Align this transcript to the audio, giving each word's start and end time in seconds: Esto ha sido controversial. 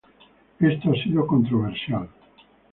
Esto 0.59 0.89
ha 0.89 1.03
sido 1.03 1.27
controversial. 1.27 2.09